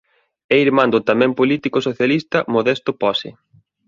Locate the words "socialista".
1.87-2.37